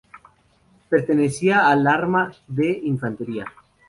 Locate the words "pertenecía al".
0.89-1.85